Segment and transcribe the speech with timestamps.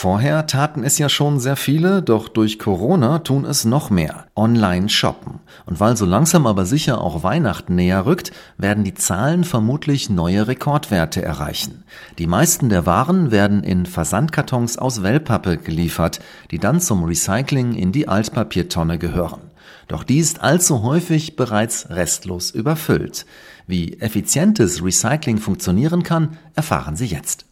[0.00, 4.26] Vorher taten es ja schon sehr viele, doch durch Corona tun es noch mehr.
[4.36, 5.40] Online shoppen.
[5.66, 10.46] Und weil so langsam aber sicher auch Weihnachten näher rückt, werden die Zahlen vermutlich neue
[10.46, 11.82] Rekordwerte erreichen.
[12.16, 16.20] Die meisten der Waren werden in Versandkartons aus Wellpappe geliefert,
[16.52, 19.50] die dann zum Recycling in die Altpapiertonne gehören.
[19.88, 23.26] Doch die ist allzu häufig bereits restlos überfüllt.
[23.66, 27.47] Wie effizientes Recycling funktionieren kann, erfahren Sie jetzt.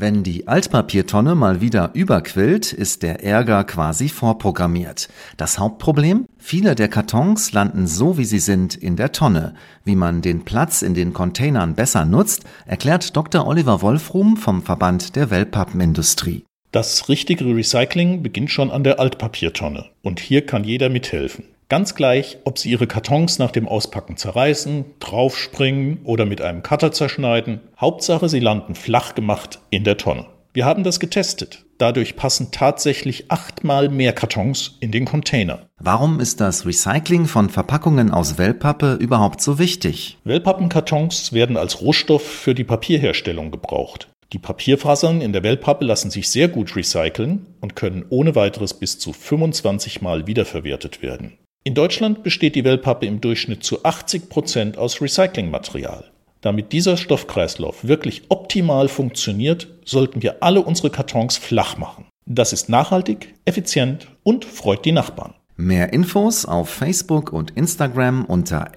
[0.00, 5.10] Wenn die Altpapiertonne mal wieder überquillt, ist der Ärger quasi vorprogrammiert.
[5.36, 6.24] Das Hauptproblem?
[6.38, 9.52] Viele der Kartons landen so, wie sie sind, in der Tonne.
[9.84, 13.46] Wie man den Platz in den Containern besser nutzt, erklärt Dr.
[13.46, 16.44] Oliver Wolfrum vom Verband der Wellpappenindustrie.
[16.72, 19.90] Das richtige Recycling beginnt schon an der Altpapiertonne.
[20.00, 21.44] Und hier kann jeder mithelfen.
[21.70, 26.90] Ganz gleich, ob Sie Ihre Kartons nach dem Auspacken zerreißen, draufspringen oder mit einem Cutter
[26.90, 27.60] zerschneiden.
[27.80, 30.26] Hauptsache, sie landen flach gemacht in der Tonne.
[30.52, 31.64] Wir haben das getestet.
[31.78, 35.68] Dadurch passen tatsächlich achtmal mehr Kartons in den Container.
[35.78, 40.18] Warum ist das Recycling von Verpackungen aus Wellpappe überhaupt so wichtig?
[40.24, 44.08] Wellpappenkartons werden als Rohstoff für die Papierherstellung gebraucht.
[44.32, 48.98] Die Papierfasern in der Wellpappe lassen sich sehr gut recyceln und können ohne weiteres bis
[48.98, 51.38] zu 25 Mal wiederverwertet werden.
[51.62, 56.10] In Deutschland besteht die Wellpappe im Durchschnitt zu 80 Prozent aus Recyclingmaterial.
[56.40, 62.06] Damit dieser Stoffkreislauf wirklich optimal funktioniert, sollten wir alle unsere Kartons flach machen.
[62.24, 65.34] Das ist nachhaltig, effizient und freut die Nachbarn.
[65.56, 68.72] Mehr Infos auf Facebook und Instagram unter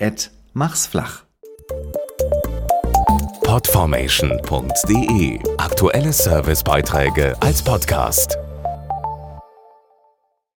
[0.51, 1.23] @machsflach.
[3.43, 8.37] Podformation.de Aktuelle Servicebeiträge als Podcast.